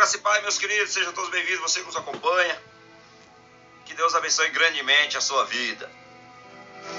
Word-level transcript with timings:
Graça 0.00 0.16
e 0.16 0.20
Pai, 0.20 0.40
meus 0.40 0.56
queridos, 0.56 0.94
sejam 0.94 1.12
todos 1.12 1.28
bem-vindos, 1.28 1.60
você 1.60 1.80
que 1.80 1.84
nos 1.84 1.94
acompanha. 1.94 2.58
Que 3.84 3.92
Deus 3.92 4.14
abençoe 4.14 4.48
grandemente 4.48 5.18
a 5.18 5.20
sua 5.20 5.44
vida. 5.44 5.92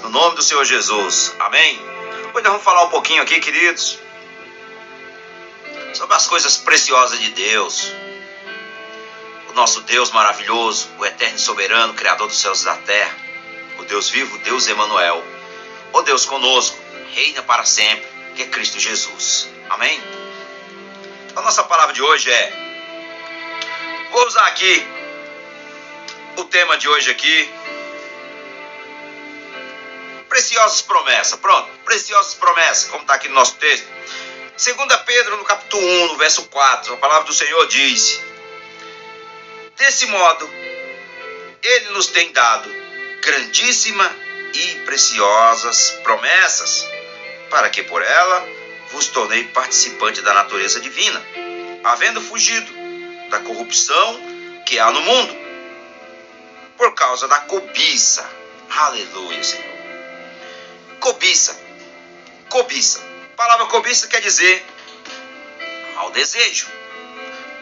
No 0.02 0.08
nome 0.08 0.36
do 0.36 0.42
Senhor 0.42 0.64
Jesus. 0.64 1.34
Amém. 1.40 1.80
Hoje 1.80 2.44
nós 2.44 2.44
vamos 2.44 2.62
falar 2.62 2.84
um 2.84 2.90
pouquinho 2.90 3.20
aqui, 3.20 3.40
queridos, 3.40 3.98
sobre 5.94 6.14
as 6.14 6.28
coisas 6.28 6.58
preciosas 6.58 7.18
de 7.18 7.30
Deus. 7.30 7.92
O 9.48 9.52
nosso 9.52 9.80
Deus 9.80 10.12
maravilhoso, 10.12 10.88
o 10.96 11.04
eterno 11.04 11.40
soberano, 11.40 11.94
Criador 11.94 12.28
dos 12.28 12.38
céus 12.38 12.62
e 12.62 12.66
da 12.66 12.76
terra. 12.76 13.16
O 13.80 13.82
Deus 13.82 14.10
vivo, 14.10 14.38
Deus 14.44 14.68
Emanuel. 14.68 15.24
O 15.92 16.02
Deus 16.02 16.24
conosco, 16.24 16.78
reina 17.10 17.42
para 17.42 17.64
sempre, 17.64 18.08
que 18.36 18.44
é 18.44 18.46
Cristo 18.46 18.78
Jesus. 18.78 19.48
Amém. 19.70 20.00
A 21.34 21.42
nossa 21.42 21.64
palavra 21.64 21.92
de 21.92 22.00
hoje 22.00 22.30
é 22.30 22.61
Vou 24.12 24.26
usar 24.26 24.46
aqui 24.48 24.86
o 26.36 26.44
tema 26.44 26.76
de 26.76 26.86
hoje 26.86 27.10
aqui. 27.10 27.50
Preciosas 30.28 30.82
promessas. 30.82 31.40
Pronto, 31.40 31.70
preciosas 31.86 32.34
promessas, 32.34 32.90
como 32.90 33.00
está 33.00 33.14
aqui 33.14 33.28
no 33.28 33.34
nosso 33.34 33.54
texto. 33.54 33.88
2 34.62 35.02
Pedro, 35.06 35.38
no 35.38 35.44
capítulo 35.44 35.82
1, 35.82 36.06
no 36.08 36.16
verso 36.18 36.42
4, 36.42 36.92
a 36.92 36.96
palavra 36.98 37.24
do 37.24 37.32
Senhor 37.32 37.66
diz: 37.68 38.20
Desse 39.78 40.04
modo, 40.04 40.46
Ele 41.62 41.88
nos 41.92 42.08
tem 42.08 42.30
dado 42.32 42.70
grandíssima 43.22 44.14
e 44.52 44.74
preciosas 44.84 45.92
promessas, 46.02 46.86
para 47.48 47.70
que 47.70 47.82
por 47.82 48.02
ela 48.02 48.46
vos 48.90 49.06
tornei 49.06 49.44
participante 49.44 50.20
da 50.20 50.34
natureza 50.34 50.80
divina, 50.80 51.24
havendo 51.82 52.20
fugido 52.20 52.81
da 53.32 53.40
corrupção 53.40 54.20
que 54.66 54.78
há 54.78 54.90
no 54.90 55.00
mundo, 55.00 55.34
por 56.76 56.94
causa 56.94 57.26
da 57.26 57.40
cobiça. 57.40 58.28
Aleluia, 58.70 59.42
Senhor. 59.42 59.72
Cobiça. 61.00 61.58
Cobiça. 62.50 63.02
A 63.32 63.36
palavra 63.36 63.66
cobiça 63.66 64.06
quer 64.06 64.20
dizer 64.20 64.64
mau 65.94 66.10
desejo. 66.10 66.68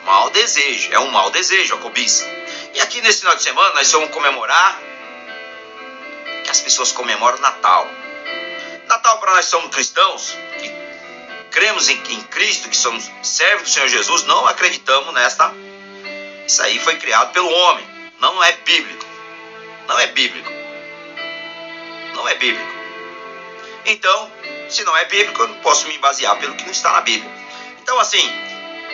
Mau 0.05 0.31
desejo. 0.31 0.93
É 0.93 0.99
um 0.99 1.11
mau 1.11 1.31
desejo 1.31 1.77
a 1.77 1.79
cobiça. 1.79 2.27
E 2.75 2.81
aqui 2.81 3.01
nesse 3.01 3.21
final 3.21 3.37
de 3.37 3.43
semana 3.43 3.75
nós 3.75 3.91
vamos 3.93 4.11
comemorar 4.11 4.81
que 6.45 6.51
as 6.51 6.61
pessoas 6.61 6.91
comemoram 6.91 7.39
Natal. 7.39 7.89
Natal 8.89 9.21
para 9.21 9.35
nós 9.35 9.45
somos 9.45 9.73
cristãos 9.73 10.37
cremos 11.61 11.91
em, 11.91 12.03
em 12.09 12.23
Cristo, 12.23 12.71
que 12.71 12.77
somos 12.77 13.11
servos 13.23 13.65
do 13.65 13.69
Senhor 13.69 13.87
Jesus, 13.87 14.25
não 14.25 14.47
acreditamos 14.47 15.13
nesta. 15.13 15.53
Isso 16.47 16.63
aí 16.63 16.79
foi 16.79 16.97
criado 16.97 17.35
pelo 17.35 17.51
homem, 17.51 17.87
não 18.19 18.43
é 18.43 18.53
bíblico. 18.53 19.05
Não 19.87 20.01
é 20.01 20.07
bíblico. 20.07 20.51
Não 22.15 22.27
é 22.27 22.35
bíblico. 22.37 22.73
Então, 23.85 24.33
se 24.71 24.83
não 24.85 24.97
é 24.97 25.05
bíblico, 25.05 25.43
eu 25.43 25.49
não 25.49 25.57
posso 25.57 25.87
me 25.87 25.99
basear 25.99 26.39
pelo 26.39 26.55
que 26.55 26.65
não 26.65 26.71
está 26.71 26.93
na 26.93 27.03
Bíblia. 27.03 27.31
Então, 27.83 28.01
assim, 28.01 28.27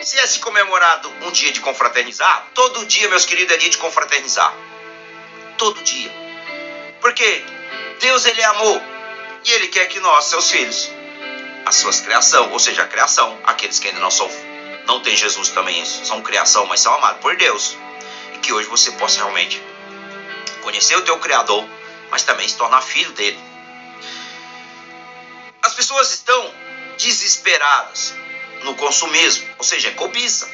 se 0.01 0.19
é 0.19 0.27
se 0.27 0.39
comemorado 0.39 1.09
um 1.21 1.31
dia 1.31 1.53
de 1.53 1.61
confraternizar, 1.61 2.47
todo 2.53 2.85
dia, 2.85 3.07
meus 3.07 3.25
queridos, 3.25 3.55
é 3.55 3.57
dia 3.57 3.69
de 3.69 3.77
confraternizar. 3.77 4.53
Todo 5.57 5.81
dia. 5.83 6.11
Porque 6.99 7.45
Deus, 8.01 8.25
Ele 8.25 8.41
é 8.41 8.45
amor. 8.45 8.81
E 9.45 9.51
Ele 9.53 9.67
quer 9.69 9.85
que 9.85 10.01
nós, 10.01 10.25
seus 10.25 10.51
filhos, 10.51 10.96
as 11.67 11.75
suas 11.75 11.99
criação, 11.99 12.49
ou 12.53 12.59
seja, 12.59 12.83
a 12.83 12.87
criação, 12.87 13.37
aqueles 13.43 13.77
que 13.77 13.89
ainda 13.89 13.99
não 13.99 14.09
são, 14.09 14.29
não 14.85 15.01
tem 15.01 15.17
Jesus 15.17 15.49
também, 15.49 15.85
são 15.85 16.21
criação, 16.21 16.65
mas 16.65 16.79
são 16.79 16.93
amados 16.93 17.19
por 17.19 17.35
Deus. 17.35 17.77
E 18.33 18.37
que 18.37 18.53
hoje 18.53 18.69
você 18.69 18.91
possa 18.91 19.17
realmente 19.17 19.61
conhecer 20.61 20.95
o 20.95 21.01
teu 21.01 21.19
Criador, 21.19 21.67
mas 22.09 22.23
também 22.23 22.47
se 22.47 22.55
tornar 22.55 22.81
filho 22.81 23.11
dele. 23.11 23.37
As 25.61 25.73
pessoas 25.73 26.13
estão 26.13 26.53
desesperadas 26.97 28.13
no 28.63 28.73
consumismo, 28.75 29.45
ou 29.57 29.65
seja, 29.65 29.89
é 29.89 29.91
cobiça. 29.91 30.49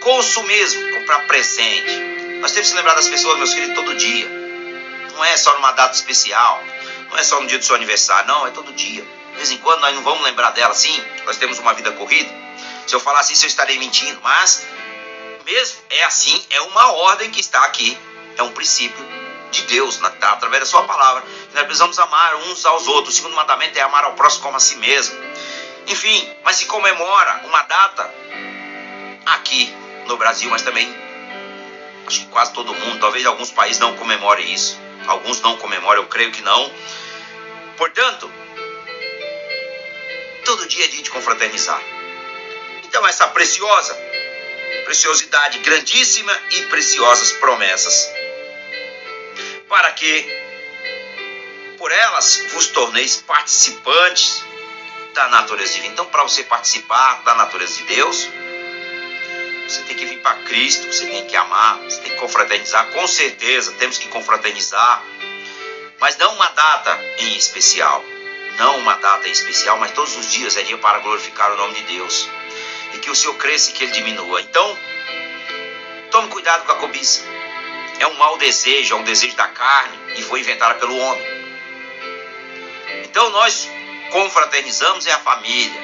Consumismo, 0.00 0.92
comprar 0.92 1.26
presente. 1.26 2.38
Nós 2.40 2.52
temos 2.52 2.70
que 2.70 2.76
lembrar 2.76 2.94
das 2.94 3.08
pessoas, 3.08 3.36
meus 3.36 3.52
queridos, 3.52 3.74
todo 3.74 3.96
dia. 3.96 4.28
Não 5.12 5.24
é 5.24 5.36
só 5.36 5.52
numa 5.54 5.72
data 5.72 5.94
especial, 5.94 6.62
não 7.10 7.18
é 7.18 7.24
só 7.24 7.40
no 7.40 7.48
dia 7.48 7.58
do 7.58 7.64
seu 7.64 7.74
aniversário, 7.74 8.28
não, 8.28 8.46
é 8.46 8.50
todo 8.50 8.72
dia. 8.72 9.04
Vez 9.40 9.52
em 9.52 9.56
quando 9.56 9.80
nós 9.80 9.94
não 9.94 10.02
vamos 10.02 10.22
lembrar 10.22 10.50
dela 10.50 10.72
assim, 10.72 10.94
nós 11.24 11.38
temos 11.38 11.58
uma 11.58 11.72
vida 11.72 11.90
corrida. 11.92 12.30
Se 12.86 12.94
eu 12.94 13.00
falar 13.00 13.20
assim, 13.20 13.32
eu 13.40 13.46
estarei 13.46 13.78
mentindo, 13.78 14.20
mas 14.22 14.66
mesmo 15.46 15.80
é 15.88 16.04
assim, 16.04 16.44
é 16.50 16.60
uma 16.60 16.92
ordem 16.92 17.30
que 17.30 17.40
está 17.40 17.64
aqui, 17.64 17.96
é 18.36 18.42
um 18.42 18.52
princípio 18.52 19.02
de 19.50 19.62
Deus, 19.62 19.96
tá, 19.96 20.32
através 20.32 20.60
da 20.60 20.66
sua 20.66 20.82
palavra. 20.82 21.24
Nós 21.54 21.64
precisamos 21.64 21.98
amar 21.98 22.36
uns 22.36 22.66
aos 22.66 22.86
outros. 22.86 23.14
O 23.14 23.16
segundo 23.16 23.34
mandamento 23.34 23.78
é 23.78 23.80
amar 23.80 24.04
ao 24.04 24.12
próximo 24.12 24.42
como 24.42 24.58
a 24.58 24.60
si 24.60 24.76
mesmo. 24.76 25.18
Enfim, 25.86 26.36
mas 26.44 26.56
se 26.56 26.66
comemora 26.66 27.40
uma 27.44 27.62
data 27.62 28.14
aqui 29.24 29.74
no 30.04 30.18
Brasil, 30.18 30.50
mas 30.50 30.60
também 30.60 30.94
acho 32.06 32.20
que 32.20 32.26
quase 32.26 32.52
todo 32.52 32.74
mundo, 32.74 33.00
talvez 33.00 33.24
alguns 33.24 33.50
países 33.50 33.80
não 33.80 33.96
comemorem 33.96 34.52
isso. 34.52 34.78
Alguns 35.06 35.40
não 35.40 35.56
comemoram, 35.56 36.02
eu 36.02 36.08
creio 36.08 36.30
que 36.30 36.42
não. 36.42 36.70
Portanto, 37.78 38.30
todo 40.44 40.66
dia 40.66 40.84
é 40.84 40.88
dia 40.88 41.02
de 41.02 41.10
confraternizar. 41.10 41.82
Então, 42.84 43.06
essa 43.06 43.28
preciosa, 43.28 43.94
preciosidade 44.84 45.58
grandíssima 45.58 46.36
e 46.50 46.62
preciosas 46.62 47.32
promessas, 47.32 48.10
para 49.68 49.92
que 49.92 50.40
por 51.78 51.92
elas 51.92 52.44
vos 52.52 52.66
torneis 52.66 53.16
participantes 53.16 54.44
da 55.14 55.28
natureza 55.28 55.74
divina. 55.74 55.92
Então, 55.92 56.06
para 56.06 56.22
você 56.22 56.42
participar 56.42 57.22
da 57.22 57.34
natureza 57.34 57.78
de 57.78 57.84
Deus, 57.84 58.28
você 59.66 59.82
tem 59.82 59.96
que 59.96 60.04
vir 60.04 60.20
para 60.20 60.34
Cristo, 60.42 60.86
você 60.92 61.06
tem 61.06 61.26
que 61.26 61.36
amar, 61.36 61.78
você 61.78 62.00
tem 62.00 62.12
que 62.12 62.18
confraternizar. 62.18 62.90
Com 62.90 63.06
certeza, 63.06 63.72
temos 63.78 63.98
que 63.98 64.08
confraternizar, 64.08 65.02
mas 66.00 66.16
não 66.18 66.34
uma 66.34 66.48
data 66.48 66.98
em 67.18 67.36
especial 67.36 68.04
não 68.60 68.76
uma 68.76 68.94
data 68.96 69.26
especial, 69.26 69.78
mas 69.78 69.90
todos 69.92 70.14
os 70.18 70.30
dias 70.30 70.54
é 70.54 70.62
dia 70.62 70.76
para 70.76 70.98
glorificar 70.98 71.50
o 71.50 71.56
nome 71.56 71.74
de 71.76 71.94
Deus. 71.94 72.28
E 72.92 72.98
que 72.98 73.08
o 73.08 73.14
Senhor 73.16 73.34
cresça 73.36 73.70
e 73.70 73.72
que 73.72 73.84
ele 73.84 73.92
diminua. 73.92 74.42
Então, 74.42 74.78
tome 76.10 76.28
cuidado 76.28 76.66
com 76.66 76.72
a 76.72 76.74
cobiça. 76.76 77.22
É 77.98 78.06
um 78.06 78.14
mau 78.14 78.36
desejo, 78.36 78.94
é 78.94 78.98
um 78.98 79.02
desejo 79.02 79.34
da 79.34 79.48
carne 79.48 79.98
e 80.16 80.22
foi 80.22 80.40
inventada 80.40 80.74
pelo 80.74 80.94
homem. 80.94 81.26
Então 83.04 83.30
nós 83.30 83.66
confraternizamos 84.10 85.06
é 85.06 85.12
a 85.12 85.18
família. 85.18 85.80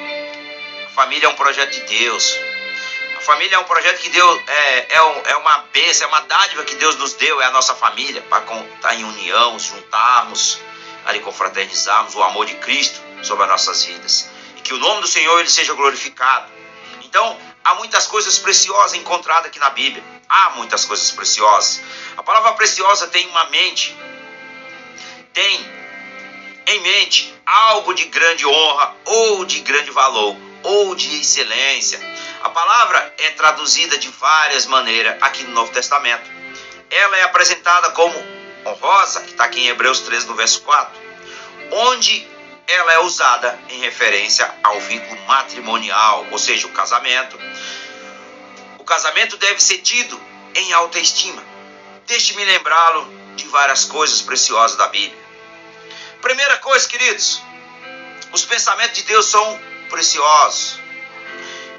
A 0.85 0.89
família 0.89 1.25
é 1.25 1.29
um 1.29 1.35
projeto 1.35 1.71
de 1.71 1.81
Deus. 1.81 2.37
A 3.17 3.21
família 3.21 3.55
é 3.55 3.59
um 3.59 3.63
projeto 3.63 3.99
que 3.99 4.09
Deus 4.09 4.41
é, 4.47 4.95
é, 4.95 5.01
um, 5.01 5.21
é 5.25 5.35
uma 5.37 5.57
bênção, 5.73 6.05
é 6.05 6.07
uma 6.09 6.21
dádiva 6.21 6.63
que 6.63 6.75
Deus 6.75 6.95
nos 6.97 7.13
deu, 7.13 7.41
é 7.41 7.45
a 7.45 7.51
nossa 7.51 7.73
família, 7.73 8.21
para 8.21 8.43
estar 8.75 8.95
em 8.95 9.03
união, 9.03 9.57
juntarmos, 9.59 10.59
ali 11.07 11.21
confraternizarmos 11.21 12.13
o 12.15 12.21
amor 12.21 12.45
de 12.45 12.55
Cristo 12.55 13.01
sobre 13.23 13.45
as 13.45 13.49
nossas 13.49 13.83
vidas. 13.85 14.29
E 14.57 14.61
que 14.61 14.73
o 14.73 14.77
nome 14.77 15.01
do 15.01 15.07
Senhor 15.07 15.39
ele 15.39 15.49
seja 15.49 15.73
glorificado. 15.73 16.51
Então, 17.01 17.39
há 17.63 17.75
muitas 17.75 18.05
coisas 18.07 18.37
preciosas 18.37 18.93
encontradas 18.93 19.45
aqui 19.45 19.57
na 19.57 19.69
Bíblia. 19.69 20.03
Há 20.27 20.49
muitas 20.51 20.83
coisas 20.83 21.09
preciosas. 21.11 21.81
A 22.17 22.23
palavra 22.23 22.51
preciosa 22.53 23.07
tem 23.07 23.25
uma 23.29 23.45
mente, 23.45 23.95
tem 25.31 25.77
em 26.67 26.79
mente 26.81 27.33
algo 27.45 27.93
de 27.93 28.03
grande 28.05 28.45
honra, 28.45 28.93
ou 29.05 29.45
de 29.45 29.61
grande 29.61 29.89
valor, 29.91 30.35
ou 30.63 30.93
de 30.93 31.21
excelência. 31.21 31.97
A 32.43 32.49
palavra 32.49 33.13
é 33.17 33.29
traduzida 33.31 33.97
de 33.97 34.09
várias 34.09 34.65
maneiras 34.65 35.17
aqui 35.21 35.43
no 35.43 35.51
Novo 35.51 35.71
Testamento. 35.71 36.29
Ela 36.89 37.17
é 37.17 37.23
apresentada 37.23 37.91
como 37.91 38.36
honrosa, 38.67 39.21
que 39.21 39.31
está 39.31 39.45
aqui 39.45 39.61
em 39.61 39.67
Hebreus 39.67 40.01
13, 40.01 40.27
no 40.27 40.35
verso 40.35 40.61
4, 40.61 40.99
onde 41.71 42.27
ela 42.67 42.93
é 42.93 42.99
usada 42.99 43.57
em 43.69 43.79
referência 43.79 44.53
ao 44.63 44.79
vínculo 44.81 45.19
matrimonial, 45.21 46.27
ou 46.31 46.37
seja, 46.37 46.67
o 46.67 46.71
casamento. 46.71 47.39
O 48.77 48.83
casamento 48.83 49.37
deve 49.37 49.61
ser 49.61 49.79
tido 49.79 50.19
em 50.53 50.73
alta 50.73 50.99
estima. 50.99 51.41
Deixe-me 52.05 52.43
lembrá-lo 52.43 53.07
de 53.35 53.47
várias 53.47 53.85
coisas 53.85 54.21
preciosas 54.21 54.77
da 54.77 54.87
Bíblia. 54.87 55.25
Primeira 56.21 56.57
coisa, 56.57 56.87
queridos, 56.87 57.41
os 58.33 58.43
pensamentos 58.43 58.97
de 58.97 59.03
Deus 59.03 59.27
são 59.27 59.59
preciosos. 59.89 60.79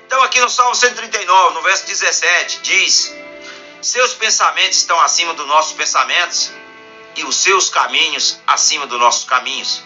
Então, 0.06 0.22
aqui 0.22 0.40
no 0.40 0.48
Salmo 0.48 0.74
139, 0.74 1.54
no 1.54 1.62
verso 1.62 1.86
17, 1.86 2.60
diz: 2.62 3.14
Seus 3.82 4.14
pensamentos 4.14 4.78
estão 4.78 4.98
acima 5.00 5.34
dos 5.34 5.46
nossos 5.46 5.74
pensamentos 5.74 6.50
e 7.18 7.24
os 7.24 7.36
seus 7.36 7.68
caminhos 7.68 8.38
acima 8.46 8.86
dos 8.86 8.98
nossos 8.98 9.24
caminhos. 9.24 9.82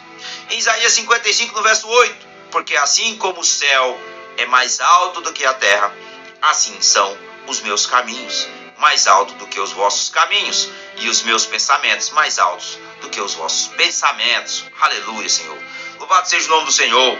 Em 0.50 0.58
Isaías 0.58 0.92
55, 0.92 1.54
no 1.54 1.62
verso 1.62 1.88
8: 1.88 2.26
Porque 2.50 2.76
assim 2.76 3.16
como 3.16 3.40
o 3.40 3.44
céu 3.44 4.00
é 4.36 4.46
mais 4.46 4.80
alto 4.80 5.20
do 5.20 5.32
que 5.32 5.44
a 5.44 5.54
terra, 5.54 5.94
assim 6.40 6.80
são 6.80 7.16
os 7.46 7.60
meus 7.60 7.86
caminhos 7.86 8.46
mais 8.82 9.06
alto 9.06 9.34
do 9.34 9.46
que 9.46 9.60
os 9.60 9.70
vossos 9.70 10.08
caminhos, 10.08 10.68
e 10.96 11.08
os 11.08 11.22
meus 11.22 11.46
pensamentos 11.46 12.10
mais 12.10 12.40
altos 12.40 12.78
do 13.00 13.08
que 13.08 13.20
os 13.20 13.32
vossos 13.34 13.68
pensamentos. 13.68 14.64
Aleluia, 14.80 15.28
Senhor. 15.28 15.56
Louvado 16.00 16.28
seja 16.28 16.48
o 16.48 16.50
nome 16.50 16.66
do 16.66 16.72
Senhor. 16.72 17.18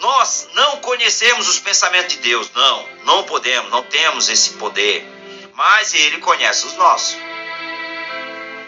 Nós 0.00 0.48
não 0.52 0.78
conhecemos 0.78 1.48
os 1.48 1.60
pensamentos 1.60 2.16
de 2.16 2.22
Deus, 2.22 2.50
não, 2.52 2.88
não 3.04 3.22
podemos, 3.22 3.70
não 3.70 3.84
temos 3.84 4.28
esse 4.28 4.50
poder, 4.54 5.06
mas 5.54 5.94
Ele 5.94 6.18
conhece 6.18 6.66
os 6.66 6.72
nossos. 6.74 7.16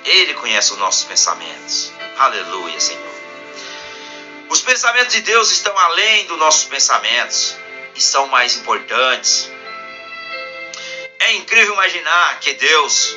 Ele 0.04 0.34
conhece 0.34 0.72
os 0.72 0.78
nossos 0.78 1.04
pensamentos. 1.04 1.92
Aleluia, 2.16 2.78
Senhor. 2.80 3.12
Os 4.48 4.60
pensamentos 4.60 5.14
de 5.14 5.22
Deus 5.22 5.50
estão 5.50 5.76
além 5.78 6.26
dos 6.26 6.38
nossos 6.38 6.64
pensamentos 6.64 7.56
e 7.94 8.00
são 8.00 8.26
mais 8.28 8.56
importantes. 8.56 9.50
É 11.20 11.32
incrível 11.34 11.74
imaginar 11.74 12.40
que 12.40 12.52
Deus, 12.54 13.16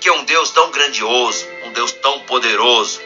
que 0.00 0.08
é 0.08 0.12
um 0.12 0.24
Deus 0.24 0.50
tão 0.50 0.70
grandioso, 0.70 1.46
um 1.64 1.72
Deus 1.72 1.92
tão 1.92 2.20
poderoso 2.20 3.02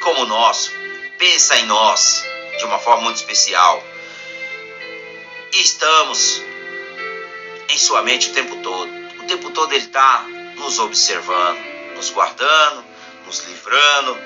como 0.00 0.22
o 0.22 0.26
nosso, 0.26 0.72
pensa 1.18 1.56
em 1.56 1.66
nós 1.66 2.24
de 2.58 2.64
uma 2.64 2.78
forma 2.78 3.02
muito 3.02 3.16
especial. 3.16 3.84
E 5.52 5.60
estamos 5.60 6.42
em 7.68 7.78
sua 7.78 8.02
mente 8.02 8.30
o 8.30 8.32
tempo 8.32 8.56
todo. 8.56 8.90
O 9.20 9.26
tempo 9.26 9.50
todo 9.50 9.72
Ele 9.72 9.84
está 9.84 10.26
nos 10.56 10.78
observando, 10.78 11.58
nos 11.94 12.10
guardando, 12.10 12.84
nos 13.24 13.40
livrando, 13.44 14.18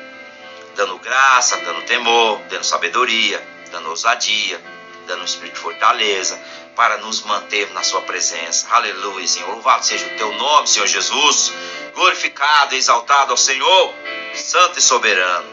dando 0.75 0.99
graça, 0.99 1.57
dando 1.59 1.83
temor, 1.83 2.41
dando 2.49 2.65
sabedoria, 2.65 3.43
dando 3.71 3.91
ousadia, 3.91 4.61
dando 5.07 5.25
espírito 5.25 5.55
de 5.55 5.61
fortaleza, 5.61 6.41
para 6.75 6.99
nos 6.99 7.23
manter 7.23 7.71
na 7.73 7.83
Sua 7.83 8.01
presença. 8.03 8.67
Aleluia, 8.71 9.27
Senhor. 9.27 9.51
Louvado 9.51 9.85
seja 9.85 10.07
o 10.07 10.17
Teu 10.17 10.33
nome, 10.33 10.69
Senhor 10.69 10.87
Jesus. 10.87 11.53
Glorificado 11.95 12.75
exaltado 12.75 13.33
ao 13.33 13.37
Senhor, 13.37 13.95
Santo 14.35 14.79
e 14.79 14.83
Soberano. 14.83 15.47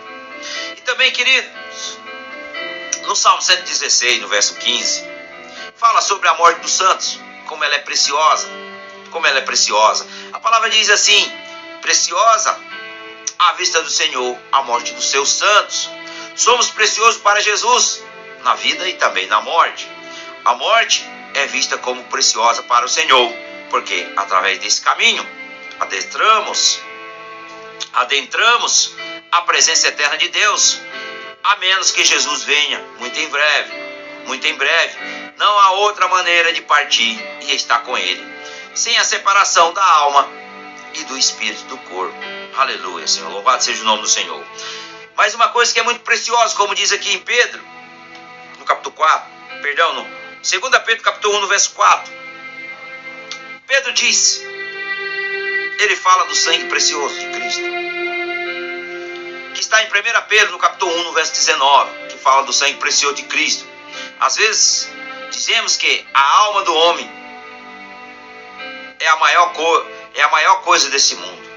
E 0.77 0.81
também, 0.81 1.11
queridos, 1.11 1.99
no 3.05 3.15
Salmo 3.15 3.41
116, 3.41 4.21
no 4.21 4.27
verso 4.27 4.55
15, 4.55 5.03
fala 5.75 6.01
sobre 6.01 6.27
a 6.27 6.35
morte 6.35 6.61
dos 6.61 6.71
santos, 6.71 7.19
como 7.47 7.63
ela 7.63 7.75
é 7.75 7.79
preciosa. 7.79 8.47
Como 9.17 9.25
ela 9.25 9.39
é 9.39 9.41
preciosa. 9.41 10.07
A 10.31 10.39
palavra 10.39 10.69
diz 10.69 10.91
assim: 10.91 11.33
preciosa 11.81 12.55
à 13.39 13.53
vista 13.53 13.81
do 13.81 13.89
Senhor 13.89 14.37
a 14.51 14.61
morte 14.61 14.93
dos 14.93 15.09
seus 15.09 15.33
santos. 15.33 15.89
Somos 16.35 16.69
preciosos 16.69 17.19
para 17.19 17.41
Jesus 17.41 18.03
na 18.43 18.53
vida 18.53 18.87
e 18.87 18.93
também 18.93 19.25
na 19.25 19.41
morte. 19.41 19.89
A 20.45 20.53
morte 20.53 21.03
é 21.33 21.47
vista 21.47 21.79
como 21.79 22.03
preciosa 22.03 22.61
para 22.61 22.85
o 22.85 22.87
Senhor, 22.87 23.33
porque 23.71 24.07
através 24.15 24.59
desse 24.59 24.81
caminho 24.81 25.27
adentramos, 25.79 26.79
adentramos 27.93 28.93
a 29.31 29.41
presença 29.41 29.87
eterna 29.87 30.17
de 30.19 30.29
Deus, 30.29 30.79
a 31.43 31.55
menos 31.55 31.89
que 31.89 32.05
Jesus 32.05 32.43
venha 32.43 32.79
muito 32.99 33.19
em 33.19 33.27
breve, 33.29 33.73
muito 34.27 34.45
em 34.45 34.53
breve. 34.53 34.95
Não 35.37 35.59
há 35.59 35.71
outra 35.71 36.07
maneira 36.07 36.53
de 36.53 36.61
partir 36.61 37.19
e 37.41 37.55
estar 37.55 37.79
com 37.79 37.97
Ele, 37.97 38.36
sem 38.77 38.95
a 38.97 39.03
separação 39.03 39.73
da 39.73 39.83
alma 39.83 40.29
e 40.93 41.03
do 41.05 41.17
espírito 41.17 41.63
do 41.65 41.77
corpo. 41.79 42.15
Aleluia, 42.55 43.07
Senhor. 43.07 43.31
Louvado 43.31 43.63
seja 43.63 43.81
o 43.81 43.85
nome 43.85 44.03
do 44.03 44.07
Senhor. 44.07 44.45
Mas 45.15 45.33
uma 45.33 45.49
coisa 45.49 45.73
que 45.73 45.79
é 45.79 45.83
muito 45.83 46.01
preciosa, 46.01 46.55
como 46.55 46.75
diz 46.75 46.91
aqui 46.91 47.11
em 47.11 47.19
Pedro, 47.19 47.61
no 48.59 48.65
capítulo 48.65 48.95
4, 48.95 49.29
perdão, 49.63 49.93
no 49.95 50.03
2 50.03 50.83
Pedro 50.85 51.03
capítulo 51.03 51.37
1, 51.37 51.41
no 51.41 51.47
verso 51.47 51.71
4. 51.71 52.13
Pedro 53.65 53.93
diz, 53.93 54.41
ele 55.79 55.95
fala 55.95 56.25
do 56.25 56.35
sangue 56.35 56.65
precioso 56.65 57.19
de 57.19 57.27
Cristo. 57.31 57.63
Que 59.55 59.59
está 59.59 59.81
em 59.83 59.87
1 59.87 59.91
Pedro, 60.29 60.51
no 60.51 60.59
capítulo 60.59 60.95
1, 60.99 61.03
no 61.03 61.13
verso 61.13 61.33
19, 61.33 62.07
que 62.09 62.17
fala 62.19 62.43
do 62.43 62.53
sangue 62.53 62.77
precioso 62.77 63.15
de 63.15 63.23
Cristo. 63.23 63.67
Às 64.19 64.35
vezes, 64.35 64.89
dizemos 65.31 65.75
que 65.75 66.05
a 66.13 66.37
alma 66.41 66.63
do 66.63 66.75
homem 66.75 67.16
é 68.99 69.07
a 69.07 69.15
maior, 69.17 69.53
é 70.15 70.21
a 70.21 70.29
maior 70.29 70.61
coisa 70.61 70.89
desse 70.89 71.15
mundo. 71.15 71.47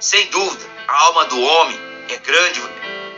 Sem 0.00 0.26
dúvida, 0.26 0.64
a 0.86 1.04
alma 1.04 1.24
do 1.26 1.40
homem 1.40 1.78
é 2.08 2.16
grande, 2.16 2.62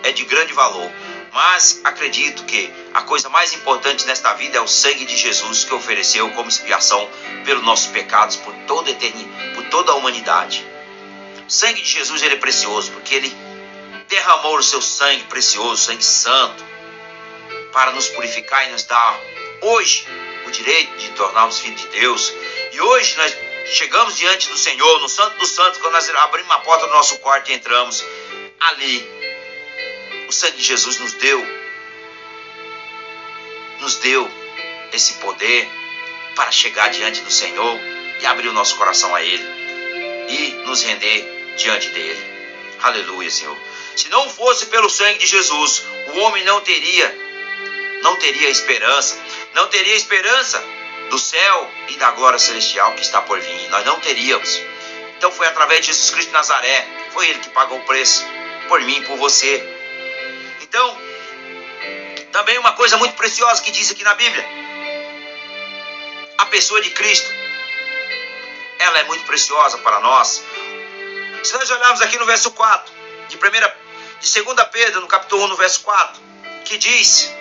é 0.03 0.13
de 0.13 0.25
grande 0.25 0.53
valor. 0.53 0.91
Mas 1.33 1.81
acredito 1.85 2.45
que 2.45 2.73
a 2.93 3.03
coisa 3.03 3.29
mais 3.29 3.53
importante 3.53 4.05
nesta 4.05 4.35
vida 4.35 4.59
é 4.59 4.61
o 4.61 4.67
sangue 4.67 5.05
de 5.05 5.17
Jesus 5.17 5.63
que 5.63 5.73
ofereceu 5.73 6.29
como 6.31 6.49
expiação 6.49 7.09
pelos 7.45 7.63
nossos 7.63 7.87
pecados 7.87 8.37
por 8.37 8.53
toda 8.67 8.89
a 8.89 8.93
eternidade, 8.93 9.55
por 9.55 9.65
toda 9.69 9.93
a 9.93 9.95
humanidade. 9.95 10.67
O 11.47 11.51
sangue 11.51 11.83
de 11.83 11.89
Jesus 11.89 12.23
ele 12.23 12.35
é 12.35 12.39
precioso 12.39 12.91
porque 12.93 13.15
ele 13.15 13.37
derramou 14.09 14.59
o 14.59 14.63
seu 14.63 14.83
sangue 14.83 15.23
precioso, 15.25 15.85
sangue 15.85 16.05
santo, 16.05 16.65
para 17.73 17.93
nos 17.93 18.09
purificar 18.09 18.67
e 18.67 18.73
nos 18.73 18.83
dar 18.83 19.21
hoje 19.63 20.07
o 20.47 20.51
direito 20.51 20.97
de 20.97 21.11
tornarmos 21.11 21.61
filhos 21.61 21.81
de 21.81 21.89
Deus. 21.89 22.33
E 22.81 22.83
hoje 22.83 23.15
nós 23.19 23.37
chegamos 23.67 24.17
diante 24.17 24.49
do 24.49 24.57
Senhor, 24.57 25.01
no 25.01 25.09
Santo 25.11 25.37
dos 25.39 25.51
Santos, 25.51 25.79
quando 25.81 25.93
nós 25.93 26.09
abrimos 26.09 26.51
a 26.51 26.61
porta 26.61 26.87
do 26.87 26.93
nosso 26.95 27.19
quarto 27.19 27.51
e 27.51 27.53
entramos 27.53 28.03
ali 28.59 29.07
o 30.27 30.33
sangue 30.33 30.57
de 30.57 30.63
Jesus 30.63 30.99
nos 30.99 31.13
deu, 31.13 31.47
nos 33.81 33.97
deu 33.97 34.27
esse 34.95 35.13
poder 35.15 35.69
para 36.35 36.51
chegar 36.51 36.89
diante 36.89 37.21
do 37.21 37.31
Senhor 37.31 37.79
e 38.19 38.25
abrir 38.25 38.49
o 38.49 38.55
nosso 38.55 38.75
coração 38.77 39.15
a 39.15 39.23
Ele 39.23 39.45
e 40.31 40.51
nos 40.65 40.83
render 40.83 41.55
diante 41.59 41.91
dele. 41.91 42.25
Aleluia, 42.81 43.31
Senhor. 43.31 43.59
Se 43.95 44.09
não 44.09 44.31
fosse 44.31 44.65
pelo 44.67 44.89
sangue 44.89 45.19
de 45.19 45.27
Jesus, 45.27 45.83
o 46.15 46.19
homem 46.21 46.43
não 46.45 46.63
teria, 46.63 47.15
não 48.01 48.17
teria 48.17 48.49
esperança, 48.49 49.23
não 49.53 49.69
teria 49.69 49.97
esperança 49.97 50.80
do 51.11 51.19
céu 51.19 51.71
e 51.89 51.97
da 51.97 52.13
glória 52.13 52.39
celestial 52.39 52.95
que 52.95 53.03
está 53.03 53.21
por 53.21 53.39
vir. 53.39 53.69
Nós 53.69 53.85
não 53.85 54.01
teríamos. 54.01 54.61
Então 55.19 55.31
foi 55.31 55.47
através 55.47 55.81
de 55.81 55.89
Jesus 55.89 56.11
Cristo 56.11 56.29
de 56.29 56.35
Nazaré, 56.35 56.87
foi 57.13 57.29
Ele 57.29 57.41
que 57.41 57.51
pagou 57.51 57.79
o 57.79 57.85
preço 57.85 58.25
por 58.69 58.81
mim, 58.81 59.03
por 59.03 59.19
você, 59.19 59.79
então, 60.71 60.97
também 62.31 62.57
uma 62.59 62.75
coisa 62.75 62.97
muito 62.97 63.17
preciosa 63.17 63.61
que 63.61 63.73
diz 63.73 63.91
aqui 63.91 64.05
na 64.05 64.15
Bíblia: 64.15 64.47
a 66.39 66.47
pessoa 66.47 66.81
de 66.81 66.91
Cristo, 66.91 67.29
ela 68.79 69.01
é 69.01 69.03
muito 69.03 69.27
preciosa 69.27 69.79
para 69.79 69.99
nós. 69.99 70.45
Se 71.43 71.53
nós 71.55 71.69
olharmos 71.69 72.01
aqui 72.03 72.17
no 72.19 72.25
verso 72.25 72.53
4, 72.53 72.95
de, 73.31 73.37
primeira, 73.37 73.77
de 74.21 74.43
2 74.43 74.69
Pedro, 74.71 75.01
no 75.01 75.09
capítulo 75.09 75.43
1, 75.47 75.49
no 75.49 75.57
verso 75.57 75.81
4, 75.81 76.23
que 76.65 76.79
diz: 76.79 77.35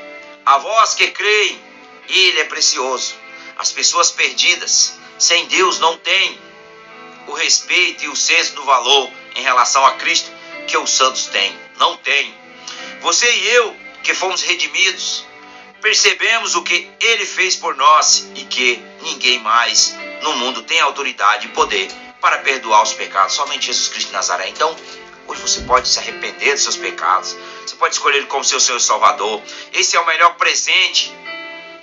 A 0.43 0.57
vós 0.57 0.95
que 0.95 1.11
creem, 1.11 1.63
Ele 2.07 2.39
é 2.39 2.45
precioso. 2.45 3.13
As 3.59 3.73
pessoas 3.73 4.09
perdidas, 4.09 4.97
sem 5.17 5.45
Deus, 5.47 5.79
não 5.79 5.97
têm 5.97 6.39
o 7.27 7.33
respeito 7.33 8.05
e 8.05 8.07
o 8.07 8.15
senso 8.15 8.55
do 8.55 8.63
valor 8.63 9.11
em 9.35 9.41
relação 9.41 9.85
a 9.85 9.95
Cristo 9.95 10.31
que 10.65 10.77
os 10.77 10.89
santos 10.89 11.25
têm. 11.25 11.53
Não 11.77 11.97
têm. 11.97 12.33
Você 13.01 13.29
e 13.29 13.47
eu, 13.49 13.75
que 14.01 14.13
fomos 14.13 14.41
redimidos, 14.41 15.25
percebemos 15.81 16.55
o 16.55 16.63
que 16.63 16.89
ele 17.01 17.25
fez 17.25 17.57
por 17.57 17.75
nós 17.75 18.29
e 18.33 18.45
que 18.45 18.81
ninguém 19.01 19.39
mais 19.39 19.93
no 20.21 20.37
mundo 20.37 20.63
tem 20.63 20.79
autoridade 20.79 21.47
e 21.47 21.49
poder 21.49 21.91
para 22.21 22.37
perdoar 22.37 22.81
os 22.83 22.93
pecados, 22.93 23.33
somente 23.33 23.65
Jesus 23.65 23.89
Cristo 23.89 24.07
de 24.07 24.13
Nazaré. 24.13 24.47
Então, 24.47 24.73
hoje 25.27 25.41
você 25.41 25.59
pode 25.63 25.89
se 25.89 25.99
arrepender 25.99 26.53
dos 26.53 26.63
seus 26.63 26.77
pecados, 26.77 27.35
você 27.67 27.75
pode 27.75 27.93
escolher 27.93 28.19
ele 28.19 28.27
como 28.27 28.45
seu 28.45 28.59
Senhor 28.61 28.79
Salvador. 28.79 29.41
Esse 29.73 29.97
é 29.97 29.99
o 29.99 30.05
melhor 30.05 30.35
presente, 30.35 31.13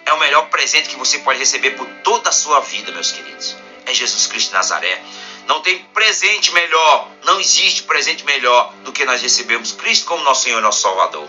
é 0.06 0.12
o 0.12 0.18
melhor 0.20 0.48
presente 0.48 0.88
que 0.88 0.96
você 0.96 1.18
pode 1.18 1.40
receber 1.40 1.72
por 1.72 1.86
toda 2.04 2.30
a 2.30 2.32
sua 2.32 2.60
vida, 2.60 2.92
meus 2.92 3.10
queridos. 3.10 3.56
É 3.84 3.92
Jesus 3.92 4.28
Cristo 4.28 4.48
de 4.48 4.54
Nazaré. 4.54 5.02
Não 5.48 5.60
tem 5.60 5.80
presente 5.92 6.52
melhor, 6.52 7.10
não 7.24 7.40
existe 7.40 7.82
presente 7.82 8.24
melhor 8.24 8.72
do 8.84 8.92
que 8.92 9.04
nós 9.04 9.20
recebemos 9.20 9.72
Cristo 9.72 10.06
como 10.06 10.22
nosso 10.22 10.44
Senhor 10.44 10.58
e 10.58 10.62
nosso 10.62 10.80
Salvador. 10.80 11.28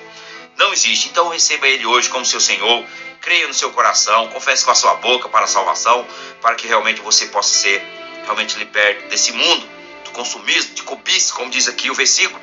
Não 0.57 0.72
existe. 0.72 1.10
Então 1.10 1.27
receba 1.29 1.67
Ele 1.67 1.86
hoje 1.88 2.10
como 2.10 2.25
seu 2.25 2.39
Senhor, 2.39 2.86
creia 3.19 3.48
no 3.48 3.53
seu 3.53 3.72
coração, 3.72 4.27
confesse 4.27 4.63
com 4.63 4.72
a 4.72 4.75
sua 4.75 4.96
boca 4.96 5.27
para 5.27 5.46
a 5.46 5.48
salvação, 5.48 6.07
para 6.41 6.55
que 6.55 6.67
realmente 6.67 7.01
você 7.01 7.25
possa 7.27 7.50
ser 7.50 7.84
realmente 8.24 8.57
liberto 8.57 9.07
desse 9.10 9.31
mundo, 9.31 9.67
do 10.05 10.12
consumismo, 10.12 10.75
de 10.75 10.84
cobiça, 10.84 11.34
como 11.34 11.50
diz 11.50 11.67
aqui 11.67 11.89
o 11.89 11.96
versículo. 11.96 12.39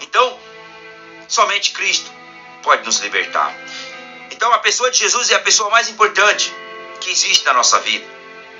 Então, 0.00 0.38
somente 1.26 1.72
Cristo 1.72 2.10
pode 2.62 2.84
nos 2.84 3.00
libertar. 3.00 3.54
Então 4.30 4.52
a 4.52 4.58
pessoa 4.58 4.90
de 4.90 4.98
Jesus 4.98 5.30
é 5.30 5.34
a 5.34 5.40
pessoa 5.40 5.70
mais 5.70 5.88
importante 5.88 6.54
que 7.00 7.10
existe 7.10 7.44
na 7.44 7.52
nossa 7.52 7.78
vida. 7.80 8.06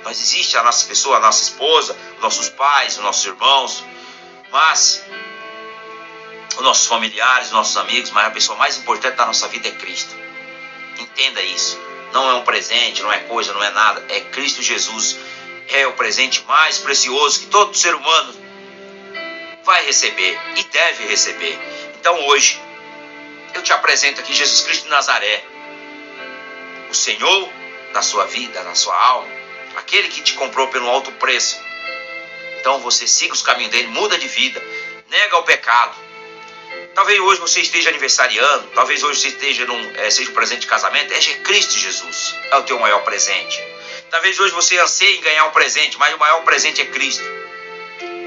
Mas 0.03 0.19
existe 0.19 0.57
a 0.57 0.63
nossa 0.63 0.87
pessoa, 0.87 1.17
a 1.17 1.19
nossa 1.19 1.43
esposa, 1.43 1.95
os 2.15 2.21
nossos 2.21 2.49
pais, 2.49 2.97
os 2.97 3.03
nossos 3.03 3.25
irmãos, 3.25 3.83
mas 4.51 5.03
os 6.55 6.63
nossos 6.63 6.87
familiares, 6.87 7.47
os 7.47 7.53
nossos 7.53 7.77
amigos, 7.77 8.11
mas 8.11 8.27
a 8.27 8.31
pessoa 8.31 8.57
mais 8.57 8.77
importante 8.77 9.15
da 9.15 9.25
nossa 9.25 9.47
vida 9.47 9.67
é 9.67 9.71
Cristo. 9.71 10.15
Entenda 10.97 11.41
isso. 11.41 11.79
não 12.11 12.27
é 12.31 12.33
um 12.33 12.43
presente, 12.43 13.03
não 13.03 13.11
é 13.11 13.19
coisa, 13.19 13.53
não 13.53 13.63
é 13.63 13.69
nada, 13.69 14.03
é 14.09 14.21
Cristo 14.21 14.61
Jesus. 14.63 15.17
É 15.67 15.85
o 15.85 15.93
presente 15.93 16.43
mais 16.45 16.79
precioso 16.79 17.41
que 17.41 17.45
todo 17.47 17.77
ser 17.77 17.93
humano 17.93 18.33
vai 19.63 19.85
receber 19.85 20.39
e 20.55 20.63
deve 20.63 21.05
receber. 21.05 21.59
Então 21.99 22.27
hoje 22.27 22.59
eu 23.53 23.61
te 23.61 23.71
apresento 23.71 24.19
aqui 24.21 24.33
Jesus 24.33 24.61
Cristo 24.61 24.85
de 24.85 24.89
Nazaré, 24.89 25.43
o 26.89 26.93
Senhor 26.93 27.49
da 27.93 28.01
sua 28.01 28.25
vida, 28.25 28.63
da 28.63 28.75
sua 28.75 28.95
alma, 28.95 29.29
aquele 29.75 30.07
que 30.07 30.21
te 30.21 30.33
comprou 30.33 30.67
pelo 30.67 30.89
alto 30.89 31.11
preço. 31.13 31.59
Então 32.59 32.79
você 32.79 33.07
siga 33.07 33.33
os 33.33 33.41
caminhos 33.41 33.71
dele, 33.71 33.87
muda 33.87 34.17
de 34.17 34.27
vida, 34.27 34.61
nega 35.07 35.37
o 35.37 35.43
pecado. 35.43 35.95
Talvez 36.93 37.19
hoje 37.19 37.39
você 37.39 37.61
esteja 37.61 37.89
aniversariando, 37.89 38.67
talvez 38.75 39.03
hoje 39.03 39.21
você 39.21 39.27
esteja 39.29 39.65
num, 39.65 39.95
é, 39.95 40.09
seja 40.09 40.29
um 40.31 40.33
presente 40.33 40.61
de 40.61 40.67
casamento, 40.67 41.13
é 41.13 41.19
Cristo 41.35 41.77
Jesus, 41.77 42.35
é 42.51 42.57
o 42.57 42.63
teu 42.63 42.79
maior 42.79 43.03
presente. 43.03 43.57
Talvez 44.09 44.39
hoje 44.39 44.53
você 44.53 44.77
anseie 44.77 45.17
em 45.17 45.21
ganhar 45.21 45.45
um 45.45 45.51
presente, 45.51 45.97
mas 45.97 46.13
o 46.13 46.17
maior 46.17 46.43
presente 46.43 46.81
é 46.81 46.85
Cristo. 46.85 47.23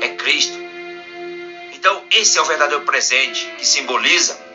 É 0.01 0.09
Cristo. 0.11 0.57
Então, 1.73 2.05
esse 2.13 2.39
é 2.39 2.41
o 2.41 2.45
verdadeiro 2.45 2.85
presente 2.85 3.45
que 3.59 3.67
simboliza 3.67 4.52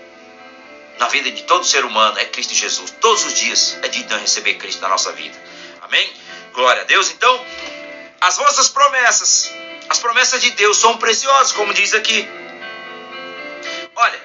na 0.99 1.07
vida 1.07 1.31
de 1.31 1.43
todo 1.43 1.65
ser 1.65 1.85
humano, 1.85 2.17
é 2.19 2.25
Cristo 2.25 2.53
Jesus. 2.53 2.91
Todos 2.99 3.25
os 3.25 3.33
dias 3.33 3.77
é 3.81 3.87
dia 3.87 4.03
de 4.03 4.15
receber 4.15 4.55
Cristo 4.55 4.81
na 4.81 4.89
nossa 4.89 5.11
vida. 5.11 5.37
Amém? 5.81 6.11
Glória 6.53 6.81
a 6.81 6.85
Deus. 6.85 7.11
Então, 7.11 7.45
as 8.19 8.37
vossas 8.37 8.69
promessas, 8.69 9.51
as 9.89 9.99
promessas 9.99 10.41
de 10.41 10.51
Deus 10.51 10.77
são 10.77 10.97
preciosas, 10.97 11.51
como 11.51 11.73
diz 11.73 11.93
aqui. 11.93 12.27
Olha, 13.95 14.21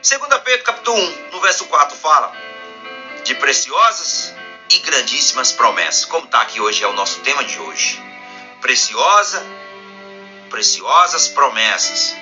2 0.00 0.20
Pedro 0.44 0.64
capítulo 0.64 0.96
1, 0.96 1.30
no 1.32 1.40
verso 1.40 1.64
4, 1.66 1.96
fala 1.96 2.32
de 3.24 3.34
preciosas 3.34 4.34
e 4.70 4.78
grandíssimas 4.78 5.52
promessas. 5.52 6.04
Como 6.04 6.24
está 6.24 6.40
aqui 6.40 6.60
hoje, 6.60 6.82
é 6.82 6.86
o 6.86 6.92
nosso 6.92 7.20
tema 7.20 7.44
de 7.44 7.58
hoje. 7.58 8.02
Preciosa, 8.60 9.44
preciosas 10.50 11.28
promessas. 11.28 12.14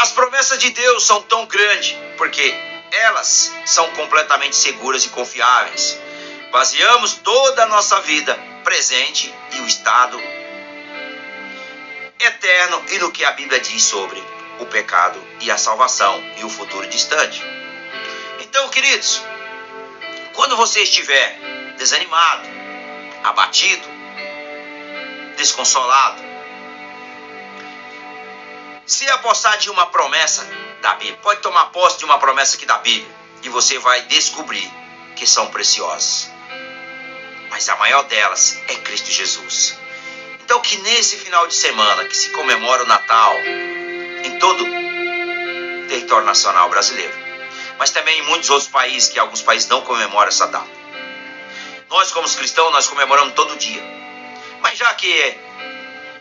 As 0.00 0.12
promessas 0.12 0.58
de 0.58 0.70
Deus 0.70 1.04
são 1.04 1.20
tão 1.24 1.44
grandes 1.44 1.94
porque 2.16 2.54
elas 2.90 3.52
são 3.66 3.90
completamente 3.90 4.56
seguras 4.56 5.04
e 5.04 5.10
confiáveis. 5.10 6.00
Baseamos 6.50 7.16
toda 7.22 7.64
a 7.64 7.66
nossa 7.66 8.00
vida 8.00 8.34
presente 8.64 9.32
e 9.52 9.60
o 9.60 9.66
estado 9.66 10.18
eterno 12.18 12.82
e 12.88 12.98
no 12.98 13.12
que 13.12 13.26
a 13.26 13.32
Bíblia 13.32 13.60
diz 13.60 13.82
sobre 13.82 14.24
o 14.58 14.64
pecado 14.64 15.22
e 15.38 15.50
a 15.50 15.58
salvação 15.58 16.18
e 16.38 16.44
o 16.44 16.48
futuro 16.48 16.86
distante. 16.88 17.42
Então, 18.40 18.70
queridos, 18.70 19.22
quando 20.32 20.56
você 20.56 20.80
estiver 20.80 21.38
desanimado, 21.76 22.48
abatido, 23.22 23.86
desconsolado, 25.36 26.29
se 28.90 29.08
apossar 29.08 29.56
de 29.58 29.70
uma 29.70 29.86
promessa 29.86 30.44
da 30.82 30.94
Bíblia, 30.94 31.16
pode 31.22 31.40
tomar 31.40 31.66
posse 31.66 31.98
de 31.98 32.04
uma 32.04 32.18
promessa 32.18 32.56
aqui 32.56 32.66
da 32.66 32.78
Bíblia 32.78 33.08
e 33.40 33.48
você 33.48 33.78
vai 33.78 34.02
descobrir 34.02 34.68
que 35.14 35.28
são 35.28 35.46
preciosas. 35.46 36.28
Mas 37.50 37.68
a 37.68 37.76
maior 37.76 38.02
delas 38.02 38.60
é 38.66 38.74
Cristo 38.74 39.08
Jesus. 39.08 39.78
Então 40.40 40.58
que 40.58 40.76
nesse 40.78 41.16
final 41.18 41.46
de 41.46 41.54
semana 41.54 42.04
que 42.04 42.16
se 42.16 42.30
comemora 42.30 42.82
o 42.82 42.86
Natal 42.86 43.32
em 44.24 44.38
todo 44.40 44.64
o 44.64 45.86
território 45.86 46.26
nacional 46.26 46.68
brasileiro, 46.68 47.14
mas 47.78 47.92
também 47.92 48.18
em 48.18 48.22
muitos 48.22 48.50
outros 48.50 48.68
países 48.68 49.08
que 49.08 49.20
alguns 49.20 49.40
países 49.40 49.68
não 49.68 49.82
comemoram 49.82 50.26
essa 50.26 50.48
data. 50.48 50.68
Nós 51.88 52.10
como 52.10 52.28
cristãos 52.28 52.72
nós 52.72 52.88
comemoramos 52.88 53.34
todo 53.34 53.56
dia. 53.56 53.82
Mas 54.60 54.76
já 54.76 54.92
que 54.94 55.16
é 55.16 55.38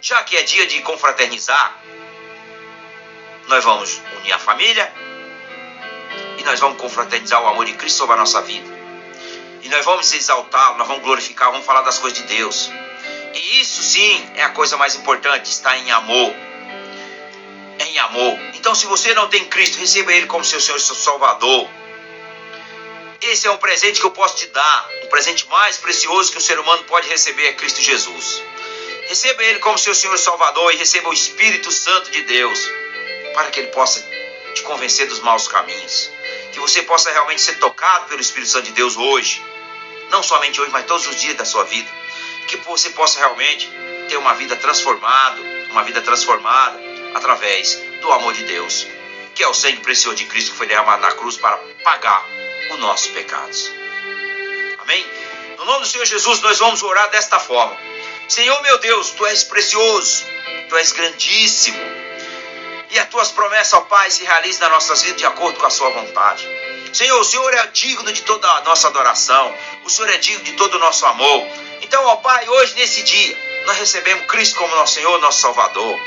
já 0.01 0.23
que 0.23 0.37
é 0.37 0.43
dia 0.43 0.67
de 0.67 0.81
confraternizar, 0.81 1.78
nós 3.49 3.63
vamos 3.63 3.99
unir 4.19 4.31
a 4.31 4.37
família 4.37 4.93
e 6.37 6.43
nós 6.43 6.59
vamos 6.59 6.79
confraternizar 6.79 7.41
o 7.43 7.47
amor 7.47 7.65
de 7.65 7.73
Cristo 7.73 7.97
sobre 7.97 8.13
a 8.13 8.19
nossa 8.19 8.41
vida. 8.43 8.69
E 9.63 9.69
nós 9.69 9.83
vamos 9.83 10.13
exaltá-lo, 10.13 10.77
nós 10.77 10.87
vamos 10.87 11.03
glorificar, 11.03 11.51
vamos 11.51 11.65
falar 11.65 11.81
das 11.81 11.97
coisas 11.97 12.19
de 12.19 12.25
Deus. 12.25 12.69
E 13.33 13.59
isso 13.59 13.81
sim 13.81 14.31
é 14.35 14.43
a 14.43 14.49
coisa 14.49 14.77
mais 14.77 14.95
importante, 14.95 15.49
está 15.49 15.75
em 15.77 15.89
amor. 15.91 16.33
É 17.79 17.85
em 17.85 17.97
amor. 17.99 18.39
Então, 18.53 18.75
se 18.75 18.85
você 18.85 19.15
não 19.15 19.27
tem 19.27 19.45
Cristo, 19.45 19.79
receba 19.79 20.13
Ele 20.13 20.27
como 20.27 20.45
seu 20.45 20.61
Senhor 20.61 20.77
e 20.77 20.81
seu 20.81 20.95
Salvador. 20.95 21.67
Esse 23.19 23.47
é 23.47 23.51
um 23.51 23.57
presente 23.57 23.99
que 23.99 24.05
eu 24.05 24.11
posso 24.11 24.37
te 24.37 24.45
dar. 24.47 24.89
O 25.03 25.07
presente 25.07 25.47
mais 25.47 25.75
precioso 25.77 26.31
que 26.31 26.37
o 26.37 26.41
ser 26.41 26.59
humano 26.59 26.83
pode 26.83 27.09
receber 27.09 27.47
é 27.47 27.53
Cristo 27.53 27.81
Jesus. 27.81 28.43
Receba 29.07 29.43
Ele 29.43 29.59
como 29.59 29.77
seu 29.77 29.95
Senhor 29.95 30.13
e 30.13 30.19
Salvador 30.19 30.71
e 30.71 30.77
receba 30.77 31.09
o 31.09 31.13
Espírito 31.13 31.71
Santo 31.71 32.11
de 32.11 32.21
Deus 32.21 32.78
para 33.33 33.49
que 33.49 33.59
Ele 33.59 33.69
possa 33.69 34.03
te 34.53 34.61
convencer 34.63 35.07
dos 35.07 35.19
maus 35.19 35.47
caminhos. 35.47 36.11
Que 36.51 36.59
você 36.59 36.81
possa 36.83 37.11
realmente 37.11 37.41
ser 37.41 37.57
tocado 37.59 38.05
pelo 38.07 38.21
Espírito 38.21 38.51
Santo 38.51 38.65
de 38.65 38.71
Deus 38.71 38.97
hoje. 38.97 39.43
Não 40.09 40.23
somente 40.23 40.59
hoje, 40.59 40.71
mas 40.71 40.85
todos 40.85 41.07
os 41.07 41.15
dias 41.15 41.35
da 41.35 41.45
sua 41.45 41.63
vida. 41.63 41.89
Que 42.47 42.57
você 42.57 42.89
possa 42.91 43.19
realmente 43.19 43.69
ter 44.07 44.17
uma 44.17 44.33
vida 44.33 44.55
transformada, 44.55 45.39
uma 45.69 45.83
vida 45.83 46.01
transformada 46.01 46.79
através 47.13 47.79
do 48.01 48.11
amor 48.11 48.33
de 48.33 48.43
Deus, 48.43 48.87
que 49.35 49.43
é 49.43 49.47
o 49.47 49.53
sangue 49.53 49.81
precioso 49.81 50.17
de 50.17 50.25
Cristo 50.25 50.51
que 50.51 50.57
foi 50.57 50.67
derramado 50.67 51.01
na 51.01 51.11
cruz 51.11 51.37
para 51.37 51.57
pagar 51.83 52.25
os 52.71 52.79
nossos 52.79 53.07
pecados. 53.07 53.71
Amém? 54.79 55.05
No 55.57 55.65
nome 55.65 55.81
do 55.81 55.87
Senhor 55.87 56.05
Jesus, 56.05 56.41
nós 56.41 56.57
vamos 56.57 56.81
orar 56.81 57.09
desta 57.11 57.39
forma. 57.39 57.77
Senhor 58.27 58.61
meu 58.61 58.77
Deus, 58.79 59.11
tu 59.11 59.25
és 59.25 59.43
precioso, 59.43 60.25
tu 60.69 60.75
és 60.75 60.91
grandíssimo 60.91 61.79
e 62.89 62.97
as 62.97 63.07
tuas 63.09 63.31
promessas, 63.31 63.73
ó 63.73 63.81
Pai, 63.81 64.09
se 64.09 64.23
realizem 64.23 64.61
nas 64.61 64.71
nossas 64.71 65.01
vidas 65.01 65.17
de 65.17 65.25
acordo 65.25 65.59
com 65.59 65.65
a 65.65 65.69
sua 65.69 65.89
vontade. 65.91 66.47
Senhor, 66.91 67.19
o 67.19 67.23
Senhor 67.23 67.53
é 67.53 67.67
digno 67.67 68.11
de 68.11 68.23
toda 68.23 68.49
a 68.49 68.61
nossa 68.61 68.87
adoração, 68.87 69.55
o 69.83 69.89
Senhor 69.89 70.09
é 70.09 70.17
digno 70.17 70.43
de 70.43 70.53
todo 70.53 70.75
o 70.75 70.79
nosso 70.79 71.05
amor. 71.05 71.47
Então, 71.81 72.03
ó 72.05 72.15
Pai, 72.17 72.49
hoje 72.49 72.73
nesse 72.75 73.03
dia, 73.03 73.37
nós 73.65 73.77
recebemos 73.77 74.25
Cristo 74.25 74.57
como 74.57 74.75
nosso 74.75 74.95
Senhor, 74.95 75.19
nosso 75.21 75.39
Salvador. 75.39 75.99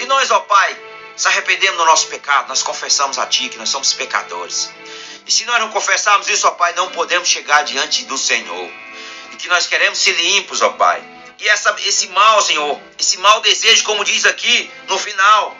E 0.00 0.06
nós, 0.06 0.30
ó 0.32 0.40
Pai, 0.40 0.76
nos 1.12 1.26
arrependemos 1.26 1.78
do 1.78 1.84
nosso 1.84 2.08
pecado, 2.08 2.48
nós 2.48 2.62
confessamos 2.62 3.16
a 3.18 3.26
Ti 3.26 3.48
que 3.48 3.58
nós 3.58 3.68
somos 3.68 3.92
pecadores. 3.92 4.70
E 5.24 5.30
se 5.30 5.44
nós 5.44 5.60
não 5.60 5.70
confessarmos 5.70 6.28
isso, 6.28 6.48
ó 6.48 6.50
Pai, 6.52 6.72
não 6.72 6.90
podemos 6.90 7.28
chegar 7.28 7.62
diante 7.62 8.04
do 8.06 8.18
Senhor. 8.18 8.70
E 9.32 9.36
que 9.36 9.48
nós 9.48 9.68
queremos 9.68 9.98
ser 10.00 10.12
limpos, 10.12 10.62
ó 10.62 10.70
Pai 10.70 11.17
e 11.40 11.48
essa, 11.48 11.74
esse 11.84 12.08
mal, 12.08 12.42
Senhor, 12.42 12.80
esse 12.98 13.16
mau 13.18 13.40
desejo, 13.40 13.84
como 13.84 14.04
diz 14.04 14.24
aqui 14.24 14.70
no 14.88 14.98
final, 14.98 15.56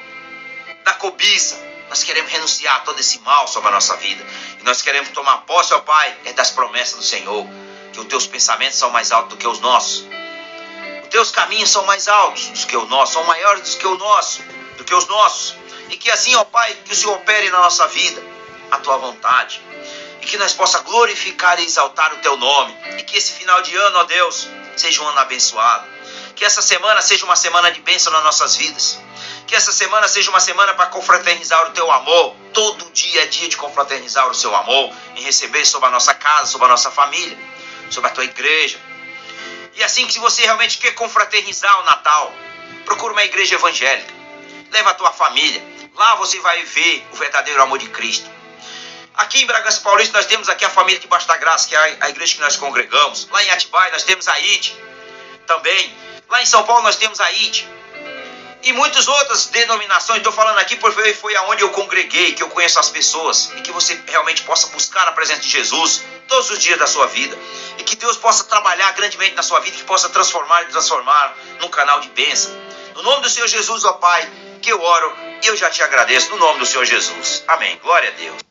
da 0.84 0.94
cobiça, 0.94 1.56
nós 1.88 2.02
queremos 2.02 2.30
renunciar 2.30 2.76
a 2.76 2.80
todo 2.80 2.98
esse 2.98 3.20
mal 3.20 3.46
sobre 3.46 3.68
a 3.68 3.72
nossa 3.72 3.96
vida. 3.96 4.24
E 4.60 4.64
nós 4.64 4.82
queremos 4.82 5.10
tomar 5.10 5.38
posse, 5.38 5.72
ó 5.72 5.80
Pai, 5.80 6.16
é 6.24 6.32
das 6.32 6.50
promessas 6.50 6.98
do 6.98 7.04
Senhor. 7.04 7.46
Que 7.92 8.00
os 8.00 8.06
teus 8.06 8.26
pensamentos 8.26 8.76
são 8.76 8.90
mais 8.90 9.12
altos 9.12 9.30
do 9.30 9.36
que 9.36 9.46
os 9.46 9.60
nossos. 9.60 10.04
Os 11.02 11.08
teus 11.08 11.30
caminhos 11.30 11.70
são 11.70 11.84
mais 11.86 12.08
altos 12.08 12.48
do 12.48 12.66
que 12.66 12.76
os 12.76 12.88
nossos, 12.88 13.14
são 13.14 13.24
maiores 13.24 13.74
do 13.74 13.78
que 13.78 13.86
o 13.86 13.96
nosso, 13.96 14.42
do 14.76 14.84
que 14.84 14.94
os 14.94 15.06
nossos. 15.06 15.56
E 15.90 15.96
que 15.96 16.10
assim, 16.10 16.34
ó 16.34 16.44
Pai, 16.44 16.76
que 16.84 16.92
o 16.92 16.96
Senhor 16.96 17.14
opere 17.14 17.50
na 17.50 17.60
nossa 17.60 17.86
vida 17.86 18.22
a 18.70 18.78
tua 18.78 18.98
vontade. 18.98 19.62
E 20.20 20.26
que 20.26 20.36
nós 20.36 20.52
possa 20.52 20.80
glorificar 20.80 21.58
e 21.60 21.64
exaltar 21.64 22.12
o 22.12 22.18
teu 22.18 22.36
nome. 22.36 22.76
E 22.98 23.02
que 23.04 23.16
esse 23.16 23.32
final 23.32 23.62
de 23.62 23.74
ano, 23.74 23.98
ó 23.98 24.04
Deus, 24.04 24.48
seja 24.80 25.02
um 25.02 25.08
ano 25.08 25.18
abençoado. 25.18 25.86
Que 26.34 26.44
essa 26.44 26.62
semana 26.62 27.00
seja 27.02 27.24
uma 27.24 27.36
semana 27.36 27.70
de 27.70 27.80
bênção 27.80 28.12
nas 28.12 28.22
nossas 28.22 28.56
vidas. 28.56 28.98
Que 29.46 29.56
essa 29.56 29.72
semana 29.72 30.06
seja 30.08 30.30
uma 30.30 30.40
semana 30.40 30.74
para 30.74 30.86
confraternizar 30.86 31.66
o 31.68 31.70
teu 31.70 31.90
amor. 31.90 32.36
Todo 32.52 32.90
dia 32.92 33.22
é 33.22 33.26
dia 33.26 33.48
de 33.48 33.56
confraternizar 33.56 34.28
o 34.28 34.34
seu 34.34 34.54
amor 34.54 34.94
e 35.16 35.22
receber 35.22 35.64
sobre 35.64 35.88
a 35.88 35.90
nossa 35.90 36.14
casa, 36.14 36.46
sobre 36.46 36.66
a 36.66 36.70
nossa 36.70 36.90
família, 36.90 37.36
sobre 37.90 38.10
a 38.10 38.12
tua 38.12 38.24
igreja. 38.24 38.78
E 39.74 39.82
assim 39.82 40.06
que 40.06 40.18
você 40.18 40.42
realmente 40.42 40.78
quer 40.78 40.92
confraternizar 40.92 41.80
o 41.80 41.84
Natal, 41.84 42.34
procura 42.84 43.12
uma 43.12 43.24
igreja 43.24 43.54
evangélica. 43.54 44.12
Leva 44.70 44.90
a 44.90 44.94
tua 44.94 45.12
família. 45.12 45.62
Lá 45.94 46.14
você 46.16 46.38
vai 46.40 46.62
ver 46.64 47.06
o 47.12 47.16
verdadeiro 47.16 47.62
amor 47.62 47.78
de 47.78 47.88
Cristo. 47.88 48.37
Aqui 49.18 49.42
em 49.42 49.46
Bragança 49.46 49.80
Paulista 49.80 50.16
nós 50.16 50.26
temos 50.26 50.48
aqui 50.48 50.64
a 50.64 50.70
família 50.70 51.00
de 51.00 51.08
Basta 51.08 51.36
Graça, 51.36 51.68
que 51.68 51.74
é 51.74 51.96
a 52.00 52.08
igreja 52.08 52.36
que 52.36 52.40
nós 52.40 52.56
congregamos. 52.56 53.26
Lá 53.32 53.42
em 53.42 53.50
Atibaia 53.50 53.90
nós 53.90 54.04
temos 54.04 54.28
a 54.28 54.38
ID 54.38 54.70
também. 55.44 55.92
Lá 56.28 56.40
em 56.40 56.46
São 56.46 56.62
Paulo 56.62 56.84
nós 56.84 56.94
temos 56.94 57.20
a 57.20 57.28
ID. 57.32 57.64
E 58.62 58.72
muitas 58.72 59.08
outras 59.08 59.46
denominações, 59.46 60.18
estou 60.18 60.32
falando 60.32 60.58
aqui 60.58 60.76
porque 60.76 61.12
foi 61.14 61.34
aonde 61.34 61.62
eu 61.62 61.70
congreguei, 61.70 62.32
que 62.32 62.44
eu 62.44 62.48
conheço 62.48 62.78
as 62.78 62.90
pessoas, 62.90 63.50
e 63.56 63.60
que 63.62 63.72
você 63.72 64.00
realmente 64.06 64.42
possa 64.42 64.68
buscar 64.68 65.08
a 65.08 65.12
presença 65.12 65.40
de 65.40 65.48
Jesus 65.48 66.04
todos 66.28 66.50
os 66.50 66.58
dias 66.60 66.78
da 66.78 66.86
sua 66.86 67.08
vida. 67.08 67.36
E 67.76 67.82
que 67.82 67.96
Deus 67.96 68.16
possa 68.16 68.44
trabalhar 68.44 68.92
grandemente 68.92 69.34
na 69.34 69.42
sua 69.42 69.58
vida, 69.58 69.76
que 69.76 69.82
possa 69.82 70.08
transformar 70.10 70.62
e 70.62 70.66
transformar 70.66 71.36
num 71.60 71.68
canal 71.68 71.98
de 71.98 72.08
bênção. 72.10 72.52
No 72.94 73.02
nome 73.02 73.22
do 73.22 73.28
Senhor 73.28 73.48
Jesus, 73.48 73.84
ó 73.84 73.94
Pai, 73.94 74.30
que 74.62 74.70
eu 74.70 74.80
oro 74.80 75.16
e 75.42 75.46
eu 75.48 75.56
já 75.56 75.68
te 75.70 75.82
agradeço 75.82 76.30
no 76.30 76.36
nome 76.36 76.60
do 76.60 76.66
Senhor 76.66 76.84
Jesus. 76.84 77.42
Amém. 77.48 77.80
Glória 77.82 78.10
a 78.10 78.12
Deus. 78.12 78.47